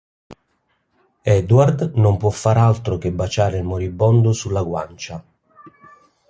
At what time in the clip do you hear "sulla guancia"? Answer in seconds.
4.33-5.23